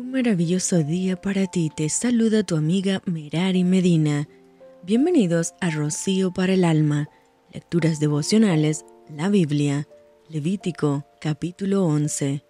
Un 0.00 0.12
maravilloso 0.12 0.82
día 0.82 1.20
para 1.20 1.46
ti. 1.46 1.70
Te 1.76 1.90
saluda 1.90 2.42
tu 2.42 2.56
amiga 2.56 3.02
Merari 3.04 3.64
Medina. 3.64 4.26
Bienvenidos 4.82 5.52
a 5.60 5.68
Rocío 5.68 6.32
para 6.32 6.54
el 6.54 6.64
Alma. 6.64 7.10
Lecturas 7.52 8.00
devocionales, 8.00 8.86
la 9.14 9.28
Biblia. 9.28 9.86
Levítico, 10.30 11.04
capítulo 11.20 11.84
11. 11.84 12.42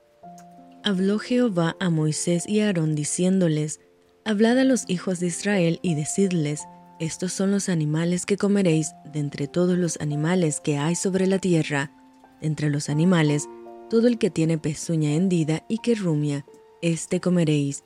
Habló 0.85 1.19
Jehová 1.19 1.75
a 1.81 1.91
Moisés 1.91 2.45
y 2.47 2.61
a 2.61 2.67
Aarón 2.67 2.95
diciéndoles, 2.95 3.81
Hablad 4.25 4.57
a 4.57 4.65
los 4.65 4.85
hijos 4.87 5.19
de 5.19 5.27
Israel 5.27 5.81
y 5.83 5.97
decidles, 5.97 6.63
Estos 7.01 7.33
son 7.33 7.51
los 7.51 7.69
animales 7.69 8.27
que 8.27 8.37
comeréis 8.37 8.93
de 9.13 9.19
entre 9.19 9.49
todos 9.49 9.77
los 9.77 10.01
animales 10.01 10.61
que 10.61 10.79
hay 10.79 10.95
sobre 10.95 11.27
la 11.27 11.41
tierra. 11.41 11.91
De 12.41 12.47
entre 12.47 12.71
los 12.71 12.89
animales, 12.89 13.49
todo 13.91 14.07
el 14.07 14.19
que 14.19 14.31
tiene 14.31 14.57
pezuña 14.57 15.15
hendida 15.15 15.65
y 15.69 15.79
que 15.79 15.97
rumia, 15.97 16.47
éste 16.83 17.21
comeréis. 17.21 17.85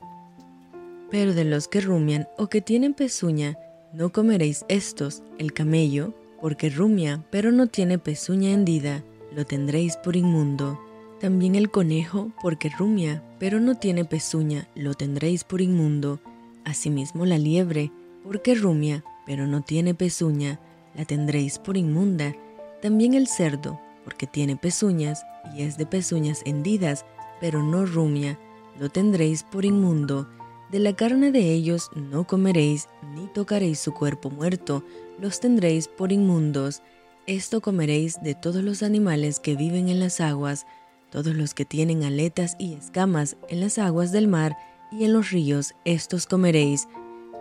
Pero 1.11 1.33
de 1.33 1.45
los 1.45 1.67
que 1.67 1.81
rumian 1.81 2.27
o 2.37 2.47
que 2.47 2.61
tienen 2.61 2.93
pezuña, 2.93 3.57
no 3.93 4.11
comeréis 4.11 4.65
estos, 4.67 5.23
el 5.37 5.53
camello, 5.53 6.13
porque 6.41 6.69
rumia, 6.69 7.25
pero 7.29 7.51
no 7.51 7.67
tiene 7.67 7.97
pezuña 7.97 8.51
hendida, 8.51 9.03
lo 9.33 9.45
tendréis 9.45 9.97
por 9.97 10.15
inmundo. 10.15 10.79
También 11.19 11.55
el 11.55 11.71
conejo, 11.71 12.31
porque 12.41 12.69
rumia, 12.69 13.23
pero 13.39 13.59
no 13.59 13.75
tiene 13.75 14.05
pezuña, 14.05 14.67
lo 14.75 14.93
tendréis 14.93 15.43
por 15.43 15.61
inmundo. 15.61 16.19
Asimismo 16.65 17.25
la 17.25 17.37
liebre, 17.37 17.91
porque 18.23 18.55
rumia, 18.55 19.03
pero 19.25 19.47
no 19.47 19.61
tiene 19.61 19.93
pezuña, 19.93 20.59
la 20.93 21.05
tendréis 21.05 21.57
por 21.57 21.77
inmunda. 21.77 22.35
También 22.81 23.13
el 23.13 23.27
cerdo, 23.27 23.79
porque 24.03 24.27
tiene 24.27 24.55
pezuñas, 24.55 25.25
y 25.55 25.63
es 25.63 25.77
de 25.77 25.85
pezuñas 25.85 26.41
hendidas, 26.45 27.05
pero 27.39 27.63
no 27.63 27.85
rumia, 27.85 28.37
lo 28.79 28.89
tendréis 28.89 29.43
por 29.43 29.65
inmundo. 29.65 30.27
De 30.71 30.79
la 30.79 30.95
carne 30.95 31.31
de 31.31 31.51
ellos 31.53 31.89
no 31.95 32.25
comeréis, 32.25 32.89
ni 33.13 33.27
tocaréis 33.27 33.79
su 33.79 33.93
cuerpo 33.93 34.29
muerto, 34.29 34.83
los 35.19 35.39
tendréis 35.39 35.87
por 35.87 36.11
inmundos. 36.11 36.81
Esto 37.27 37.61
comeréis 37.61 38.21
de 38.21 38.35
todos 38.35 38.63
los 38.63 38.83
animales 38.83 39.39
que 39.39 39.55
viven 39.55 39.89
en 39.89 39.99
las 39.99 40.21
aguas, 40.21 40.65
todos 41.09 41.35
los 41.35 41.53
que 41.53 41.65
tienen 41.65 42.03
aletas 42.03 42.55
y 42.59 42.73
escamas 42.73 43.37
en 43.47 43.61
las 43.61 43.77
aguas 43.77 44.11
del 44.11 44.27
mar 44.27 44.57
y 44.91 45.05
en 45.05 45.13
los 45.13 45.31
ríos, 45.31 45.73
estos 45.85 46.25
comeréis. 46.25 46.87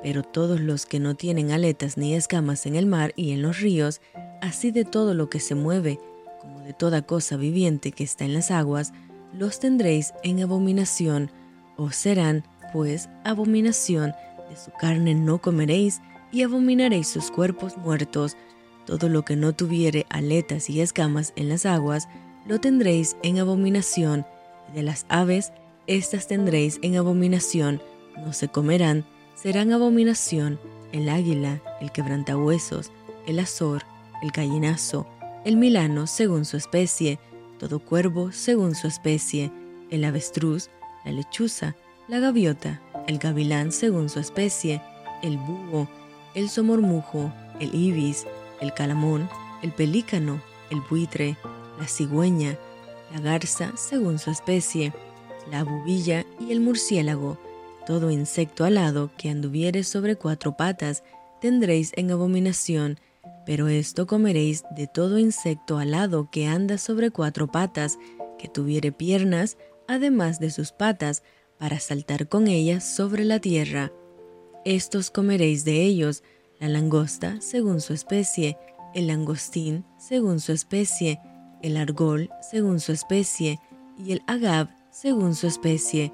Pero 0.03 0.23
todos 0.23 0.61
los 0.61 0.87
que 0.87 1.01
no 1.01 1.15
tienen 1.15 1.51
aletas 1.51 1.97
ni 1.97 2.15
escamas 2.15 2.67
en 2.67 2.77
el 2.77 2.87
mar 2.87 3.13
y 3.17 3.33
en 3.33 3.43
los 3.43 3.61
ríos, 3.61 4.01
así 4.43 4.71
de 4.71 4.85
todo 4.85 5.15
lo 5.15 5.31
que 5.31 5.41
se 5.41 5.55
mueve, 5.55 5.99
como 6.41 6.61
de 6.61 6.75
toda 6.75 7.03
cosa 7.03 7.37
viviente 7.37 7.91
que 7.91 8.05
está 8.05 8.25
en 8.25 8.35
las 8.35 8.51
aguas, 8.51 8.93
los 9.37 9.61
tendréis 9.61 10.15
en 10.23 10.43
abominación, 10.43 11.31
os 11.77 11.97
serán, 11.97 12.45
pues, 12.73 13.09
abominación, 13.25 14.15
de 14.49 14.57
su 14.57 14.71
carne 14.79 15.15
no 15.15 15.39
comeréis, 15.39 16.01
y 16.31 16.43
abominaréis 16.43 17.09
sus 17.09 17.31
cuerpos 17.31 17.77
muertos. 17.77 18.37
Todo 18.87 19.09
lo 19.09 19.25
que 19.25 19.37
no 19.37 19.53
tuviere 19.53 20.07
aletas 20.11 20.69
y 20.69 20.81
escamas 20.81 21.33
en 21.37 21.49
las 21.49 21.67
aguas, 21.67 22.09
lo 22.47 22.61
tendréis 22.61 23.17
en 23.23 23.39
abominación, 23.39 24.27
de 24.75 24.83
las 24.83 25.07
aves, 25.09 25.53
estas 25.87 26.27
tendréis 26.27 26.79
en 26.83 26.97
abominación, 26.97 27.81
no 28.17 28.33
se 28.33 28.49
comerán, 28.49 29.05
serán 29.35 29.73
abominación. 29.73 30.59
El 30.93 31.09
águila, 31.09 31.61
el 31.81 31.91
quebrantahuesos, 31.91 32.93
el 33.27 33.41
azor, 33.41 33.83
el 34.23 34.31
gallinazo, 34.31 35.07
el 35.45 35.57
milano 35.57 36.07
según 36.07 36.45
su 36.45 36.57
especie, 36.57 37.19
todo 37.59 37.79
cuervo 37.79 38.33
según 38.33 38.75
su 38.75 38.87
especie, 38.87 39.51
el 39.91 40.05
avestruz, 40.05 40.71
la 41.05 41.13
lechuza, 41.13 41.77
la 42.09 42.19
gaviota, 42.19 42.81
el 43.07 43.19
gavilán 43.19 43.73
según 43.73 44.09
su 44.09 44.21
especie, 44.21 44.81
el 45.23 45.39
búho, 45.39 45.89
el 46.35 46.49
somormujo, 46.49 47.33
el 47.61 47.75
ibis, 47.75 48.27
el 48.61 48.73
calamón, 48.75 49.29
el 49.63 49.73
pelícano, 49.73 50.41
el 50.71 50.81
buitre, 50.81 51.37
la 51.79 51.87
cigüeña, 51.87 52.59
la 53.13 53.21
garza 53.21 53.73
según 53.77 54.19
su 54.19 54.31
especie, 54.31 54.93
la 55.51 55.65
bubilla 55.65 56.25
y 56.41 56.53
el 56.53 56.61
murciélago, 56.61 57.39
todo 57.87 58.11
insecto 58.11 58.65
alado 58.65 59.11
que 59.17 59.31
anduviere 59.31 59.85
sobre 59.85 60.17
cuatro 60.17 60.57
patas, 60.57 61.03
tendréis 61.41 61.93
en 61.97 62.11
abominación, 62.11 62.99
pero 63.47 63.69
esto 63.69 64.07
comeréis 64.07 64.65
de 64.75 64.87
todo 64.87 65.19
insecto 65.19 65.79
alado 65.79 66.29
que 66.31 66.47
anda 66.47 66.79
sobre 66.79 67.11
cuatro 67.11 67.47
patas, 67.47 67.99
que 68.39 68.49
tuviere 68.49 68.93
piernas, 68.93 69.59
además 69.87 70.41
de 70.41 70.51
sus 70.51 70.73
patas, 70.73 71.23
para 71.59 71.79
saltar 71.81 72.29
con 72.29 72.49
ellas 72.49 72.85
sobre 72.85 73.25
la 73.25 73.39
tierra. 73.39 73.93
Estos 74.65 75.11
comeréis 75.11 75.65
de 75.65 75.83
ellos, 75.83 76.23
la 76.59 76.69
langosta 76.69 77.41
según 77.41 77.81
su 77.81 77.93
especie, 77.93 78.57
el 78.95 79.09
langostín 79.09 79.85
según 79.99 80.41
su 80.41 80.53
especie, 80.53 81.21
el 81.63 81.77
argol 81.77 82.31
según 82.51 82.81
su 82.81 82.93
especie, 82.93 83.61
y 83.99 84.13
el 84.13 84.23
agave 84.27 84.71
según 84.91 85.35
su 85.35 85.47
especie. 85.47 86.13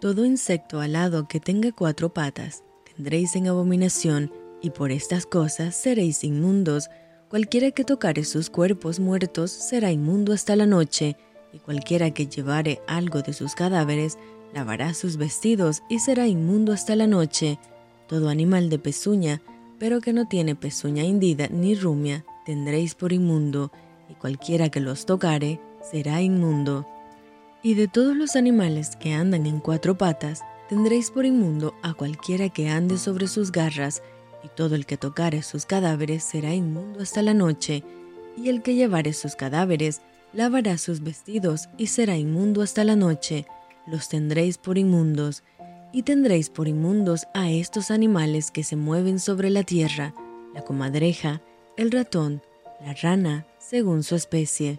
Todo 0.00 0.24
insecto 0.24 0.80
alado 0.80 1.28
que 1.28 1.40
tenga 1.40 1.72
cuatro 1.72 2.12
patas, 2.12 2.64
tendréis 2.94 3.36
en 3.36 3.48
abominación, 3.48 4.32
y 4.62 4.70
por 4.70 4.92
estas 4.92 5.26
cosas 5.26 5.74
seréis 5.74 6.24
inmundos. 6.24 6.88
Cualquiera 7.28 7.70
que 7.70 7.84
tocare 7.84 8.24
sus 8.24 8.48
cuerpos 8.48 9.00
muertos 9.00 9.50
será 9.50 9.90
inmundo 9.90 10.32
hasta 10.32 10.56
la 10.56 10.66
noche, 10.66 11.16
y 11.52 11.58
cualquiera 11.58 12.12
que 12.12 12.26
llevare 12.26 12.80
algo 12.86 13.22
de 13.22 13.32
sus 13.32 13.54
cadáveres 13.54 14.16
lavará 14.54 14.94
sus 14.94 15.16
vestidos 15.16 15.82
y 15.88 15.98
será 15.98 16.26
inmundo 16.26 16.72
hasta 16.72 16.96
la 16.96 17.06
noche. 17.06 17.58
Todo 18.06 18.28
animal 18.28 18.70
de 18.70 18.78
pezuña, 18.78 19.42
pero 19.78 20.00
que 20.00 20.12
no 20.12 20.28
tiene 20.28 20.54
pezuña 20.54 21.04
hendida 21.04 21.48
ni 21.48 21.74
rumia, 21.74 22.24
tendréis 22.44 22.94
por 22.94 23.12
inmundo, 23.12 23.72
y 24.08 24.14
cualquiera 24.14 24.68
que 24.68 24.80
los 24.80 25.06
tocare 25.06 25.60
será 25.90 26.20
inmundo. 26.20 26.86
Y 27.62 27.74
de 27.74 27.88
todos 27.88 28.16
los 28.16 28.36
animales 28.36 28.96
que 28.96 29.12
andan 29.14 29.46
en 29.46 29.60
cuatro 29.60 29.96
patas, 29.96 30.42
tendréis 30.68 31.10
por 31.10 31.24
inmundo 31.24 31.74
a 31.82 31.94
cualquiera 31.94 32.48
que 32.48 32.68
ande 32.68 32.98
sobre 32.98 33.28
sus 33.28 33.52
garras, 33.52 34.02
y 34.44 34.48
todo 34.48 34.74
el 34.74 34.86
que 34.86 34.96
tocare 34.96 35.42
sus 35.42 35.66
cadáveres 35.66 36.24
será 36.24 36.54
inmundo 36.54 37.00
hasta 37.00 37.22
la 37.22 37.34
noche, 37.34 37.84
y 38.36 38.48
el 38.48 38.62
que 38.62 38.74
llevare 38.74 39.12
sus 39.12 39.36
cadáveres 39.36 40.00
lavará 40.32 40.78
sus 40.78 41.02
vestidos 41.02 41.68
y 41.76 41.88
será 41.88 42.16
inmundo 42.16 42.62
hasta 42.62 42.84
la 42.84 42.96
noche, 42.96 43.46
los 43.86 44.08
tendréis 44.08 44.58
por 44.58 44.78
inmundos, 44.78 45.42
y 45.92 46.02
tendréis 46.02 46.48
por 46.48 46.68
inmundos 46.68 47.26
a 47.34 47.50
estos 47.50 47.90
animales 47.90 48.50
que 48.50 48.64
se 48.64 48.76
mueven 48.76 49.18
sobre 49.18 49.50
la 49.50 49.62
tierra, 49.62 50.14
la 50.54 50.62
comadreja, 50.62 51.42
el 51.76 51.90
ratón, 51.90 52.42
la 52.80 52.94
rana, 52.94 53.46
según 53.58 54.02
su 54.02 54.14
especie, 54.14 54.78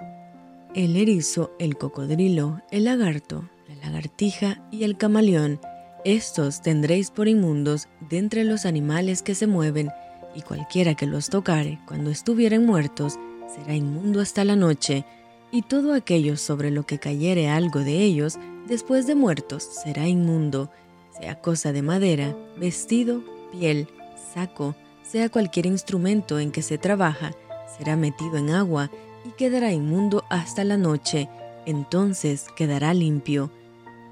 el 0.73 0.95
erizo, 0.95 1.51
el 1.59 1.77
cocodrilo, 1.77 2.61
el 2.71 2.85
lagarto, 2.85 3.47
la 3.67 3.75
lagartija 3.75 4.67
y 4.71 4.83
el 4.83 4.97
camaleón, 4.97 5.59
estos 6.05 6.61
tendréis 6.61 7.11
por 7.11 7.27
inmundos 7.27 7.87
de 8.09 8.17
entre 8.17 8.43
los 8.43 8.65
animales 8.65 9.21
que 9.21 9.35
se 9.35 9.47
mueven, 9.47 9.89
y 10.35 10.41
cualquiera 10.41 10.95
que 10.95 11.05
los 11.05 11.29
tocare 11.29 11.79
cuando 11.87 12.09
estuvieren 12.09 12.65
muertos 12.65 13.19
será 13.53 13.75
inmundo 13.75 14.19
hasta 14.19 14.43
la 14.43 14.55
noche, 14.55 15.05
y 15.51 15.61
todo 15.61 15.93
aquello 15.93 16.37
sobre 16.37 16.71
lo 16.71 16.85
que 16.85 16.99
cayere 16.99 17.49
algo 17.49 17.79
de 17.79 18.01
ellos 18.01 18.39
después 18.67 19.05
de 19.05 19.15
muertos 19.15 19.63
será 19.63 20.07
inmundo, 20.07 20.71
sea 21.19 21.39
cosa 21.39 21.71
de 21.71 21.83
madera, 21.83 22.35
vestido, 22.57 23.23
piel, 23.51 23.87
saco, 24.33 24.75
sea 25.03 25.29
cualquier 25.29 25.67
instrumento 25.67 26.39
en 26.39 26.51
que 26.51 26.63
se 26.63 26.77
trabaja, 26.77 27.31
será 27.77 27.95
metido 27.95 28.37
en 28.37 28.49
agua 28.49 28.89
y 29.25 29.31
quedará 29.31 29.71
inmundo 29.71 30.23
hasta 30.29 30.63
la 30.63 30.77
noche, 30.77 31.29
entonces 31.65 32.47
quedará 32.55 32.93
limpio 32.93 33.51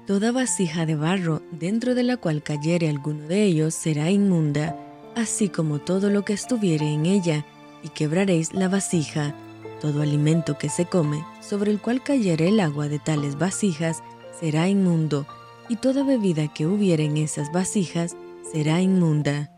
Toda 0.06 0.32
vasija 0.32 0.84
de 0.84 0.96
barro 0.96 1.42
dentro 1.52 1.94
de 1.94 2.02
la 2.02 2.16
cual 2.16 2.42
cayere 2.42 2.88
alguno 2.88 3.28
de 3.28 3.44
ellos 3.44 3.72
será 3.72 4.10
inmunda, 4.10 4.76
así 5.14 5.48
como 5.48 5.78
todo 5.78 6.10
lo 6.10 6.24
que 6.24 6.32
estuviere 6.32 6.92
en 6.92 7.06
ella, 7.06 7.46
y 7.84 7.88
quebraréis 7.88 8.52
la 8.52 8.68
vasija. 8.68 9.32
Todo 9.80 10.02
alimento 10.02 10.58
que 10.58 10.68
se 10.68 10.86
come, 10.86 11.24
sobre 11.40 11.70
el 11.70 11.80
cual 11.80 12.02
cayere 12.02 12.48
el 12.48 12.58
agua 12.58 12.88
de 12.88 12.98
tales 12.98 13.38
vasijas, 13.38 14.02
será 14.40 14.68
inmundo, 14.68 15.24
y 15.68 15.76
toda 15.76 16.02
bebida 16.02 16.52
que 16.52 16.66
hubiere 16.66 17.04
en 17.04 17.16
esas 17.16 17.52
vasijas 17.52 18.16
será 18.52 18.80
inmunda. 18.80 19.52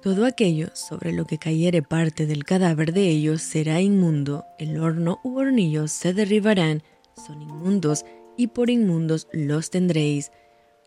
Todo 0.00 0.26
aquello 0.26 0.68
sobre 0.74 1.12
lo 1.12 1.26
que 1.26 1.38
cayere 1.38 1.82
parte 1.82 2.26
del 2.26 2.44
cadáver 2.44 2.92
de 2.92 3.08
ellos 3.08 3.42
será 3.42 3.80
inmundo, 3.80 4.44
el 4.60 4.78
horno 4.80 5.18
u 5.24 5.38
hornillos 5.38 5.90
se 5.90 6.14
derribarán, 6.14 6.84
son 7.26 7.42
inmundos, 7.42 8.04
y 8.40 8.46
por 8.46 8.70
inmundos 8.70 9.28
los 9.34 9.68
tendréis. 9.68 10.32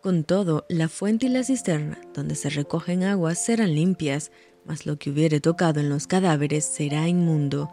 Con 0.01 0.23
todo, 0.23 0.65
la 0.69 0.89
fuente 0.89 1.27
y 1.27 1.29
la 1.29 1.43
cisterna 1.43 2.01
donde 2.15 2.33
se 2.33 2.49
recogen 2.49 3.03
aguas 3.03 3.37
serán 3.37 3.75
limpias, 3.75 4.31
mas 4.65 4.87
lo 4.87 4.97
que 4.97 5.11
hubiere 5.11 5.39
tocado 5.39 5.79
en 5.79 5.87
los 5.87 6.07
cadáveres 6.07 6.65
será 6.65 7.07
inmundo. 7.07 7.69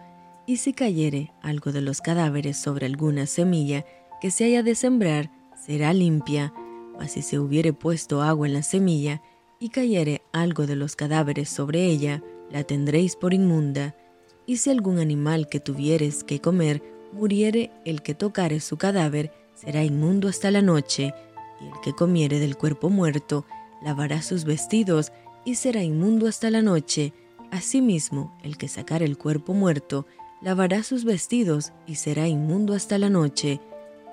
Y 0.47 0.59
si 0.59 0.75
cayere 0.75 1.32
algo 1.41 1.73
de 1.73 1.81
los 1.81 2.03
cadáveres 2.03 2.59
sobre 2.59 2.85
alguna 2.85 3.25
semilla 3.25 3.87
que 4.21 4.31
se 4.31 4.44
haya 4.44 4.62
de 4.62 4.75
sembrar, 4.75 5.31
será 5.56 5.94
limpia, 5.94 6.53
Mas 6.99 7.12
si 7.12 7.23
se 7.23 7.38
hubiere 7.38 7.73
puesto 7.73 8.21
agua 8.21 8.47
en 8.47 8.53
la 8.53 8.62
semilla, 8.62 9.23
y 9.59 9.71
cayere 9.71 10.21
algo 10.32 10.67
de 10.67 10.77
los 10.77 10.94
cadáveres 10.94 11.49
sobre 11.49 11.87
ella, 11.87 12.23
la 12.50 12.65
tendréis 12.65 13.17
por 13.17 13.32
inmunda. 13.32 13.97
Y 14.44 14.59
si 14.59 14.69
algún 14.69 14.99
animal 14.99 15.49
que 15.49 15.59
tuvieres 15.59 16.23
que 16.23 16.38
comer 16.38 16.82
muriere 17.12 17.71
el 17.87 18.03
que 18.03 18.15
tocare 18.15 18.61
su 18.61 18.77
cadáver, 18.77 19.39
será 19.60 19.84
inmundo 19.84 20.28
hasta 20.28 20.50
la 20.50 20.62
noche, 20.62 21.12
y 21.60 21.66
el 21.66 21.80
que 21.82 21.92
comiere 21.92 22.38
del 22.38 22.56
cuerpo 22.56 22.88
muerto, 22.88 23.44
lavará 23.82 24.22
sus 24.22 24.44
vestidos, 24.44 25.12
y 25.44 25.56
será 25.56 25.82
inmundo 25.82 26.26
hasta 26.26 26.50
la 26.50 26.62
noche. 26.62 27.12
Asimismo, 27.50 28.36
el 28.42 28.56
que 28.56 28.68
sacare 28.68 29.04
el 29.04 29.18
cuerpo 29.18 29.52
muerto, 29.52 30.06
lavará 30.40 30.82
sus 30.82 31.04
vestidos, 31.04 31.72
y 31.86 31.96
será 31.96 32.26
inmundo 32.26 32.74
hasta 32.74 32.96
la 32.96 33.10
noche. 33.10 33.60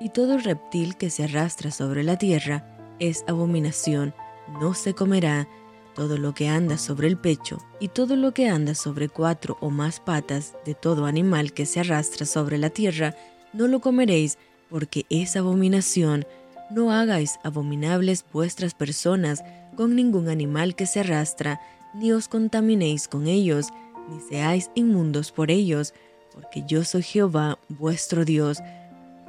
Y 0.01 0.09
todo 0.09 0.37
reptil 0.37 0.97
que 0.97 1.09
se 1.09 1.23
arrastra 1.23 1.71
sobre 1.71 2.03
la 2.03 2.17
tierra 2.17 2.95
es 2.99 3.23
abominación, 3.27 4.13
no 4.59 4.73
se 4.73 4.93
comerá. 4.93 5.47
Todo 5.95 6.17
lo 6.17 6.33
que 6.33 6.47
anda 6.47 6.77
sobre 6.77 7.07
el 7.07 7.17
pecho 7.17 7.57
y 7.79 7.87
todo 7.87 8.15
lo 8.15 8.31
que 8.31 8.47
anda 8.47 8.75
sobre 8.75 9.09
cuatro 9.09 9.57
o 9.61 9.71
más 9.71 9.99
patas 9.99 10.53
de 10.63 10.75
todo 10.75 11.07
animal 11.07 11.53
que 11.53 11.65
se 11.65 11.79
arrastra 11.79 12.27
sobre 12.27 12.59
la 12.59 12.69
tierra, 12.69 13.15
no 13.51 13.67
lo 13.67 13.79
comeréis, 13.79 14.37
porque 14.69 15.05
es 15.09 15.35
abominación. 15.35 16.25
No 16.69 16.91
hagáis 16.91 17.39
abominables 17.43 18.25
vuestras 18.31 18.73
personas 18.73 19.43
con 19.75 19.95
ningún 19.95 20.27
animal 20.27 20.75
que 20.75 20.85
se 20.85 20.99
arrastra, 20.99 21.61
ni 21.93 22.11
os 22.11 22.27
contaminéis 22.27 23.07
con 23.07 23.27
ellos, 23.27 23.69
ni 24.09 24.19
seáis 24.19 24.71
inmundos 24.75 25.31
por 25.31 25.51
ellos, 25.51 25.93
porque 26.33 26.63
yo 26.67 26.83
soy 26.83 27.03
Jehová 27.03 27.57
vuestro 27.69 28.25
Dios. 28.25 28.59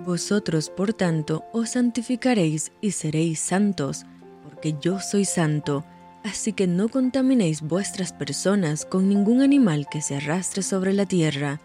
Vosotros, 0.05 0.70
por 0.70 0.93
tanto, 0.93 1.44
os 1.52 1.70
santificaréis 1.70 2.73
y 2.81 2.93
seréis 2.93 3.40
santos, 3.40 4.05
porque 4.44 4.75
yo 4.81 5.00
soy 5.00 5.25
santo. 5.25 5.85
Así 6.25 6.52
que 6.52 6.67
no 6.67 6.88
contaminéis 6.88 7.62
vuestras 7.62 8.12
personas 8.12 8.85
con 8.85 9.08
ningún 9.08 9.40
animal 9.40 9.87
que 9.90 10.02
se 10.02 10.17
arrastre 10.17 10.62
sobre 10.62 10.93
la 10.93 11.06
tierra, 11.06 11.61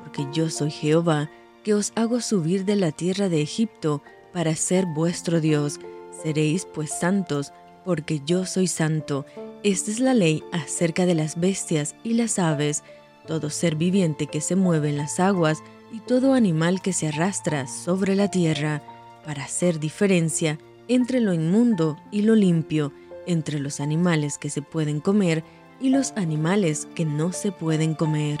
porque 0.00 0.26
yo 0.32 0.50
soy 0.50 0.70
Jehová, 0.70 1.30
que 1.64 1.74
os 1.74 1.92
hago 1.96 2.20
subir 2.20 2.64
de 2.64 2.76
la 2.76 2.92
tierra 2.92 3.28
de 3.28 3.40
Egipto 3.40 4.02
para 4.32 4.54
ser 4.54 4.86
vuestro 4.86 5.40
Dios. 5.40 5.80
Seréis 6.22 6.66
pues 6.66 6.90
santos, 6.90 7.52
porque 7.84 8.20
yo 8.24 8.46
soy 8.46 8.68
santo. 8.68 9.26
Esta 9.62 9.90
es 9.90 9.98
la 9.98 10.14
ley 10.14 10.44
acerca 10.52 11.06
de 11.06 11.14
las 11.14 11.40
bestias 11.40 11.96
y 12.04 12.12
las 12.12 12.38
aves, 12.38 12.84
todo 13.26 13.50
ser 13.50 13.76
viviente 13.76 14.26
que 14.26 14.40
se 14.40 14.54
mueve 14.54 14.90
en 14.90 14.98
las 14.98 15.18
aguas 15.18 15.62
y 15.90 16.00
todo 16.00 16.34
animal 16.34 16.82
que 16.82 16.92
se 16.92 17.08
arrastra 17.08 17.66
sobre 17.66 18.14
la 18.14 18.30
tierra, 18.30 18.82
para 19.24 19.44
hacer 19.44 19.80
diferencia 19.80 20.58
entre 20.86 21.20
lo 21.20 21.32
inmundo 21.32 21.96
y 22.10 22.22
lo 22.22 22.34
limpio, 22.34 22.92
entre 23.26 23.58
los 23.58 23.80
animales 23.80 24.36
que 24.36 24.50
se 24.50 24.60
pueden 24.60 25.00
comer 25.00 25.42
y 25.80 25.88
los 25.88 26.12
animales 26.12 26.86
que 26.94 27.06
no 27.06 27.32
se 27.32 27.52
pueden 27.52 27.94
comer. 27.94 28.40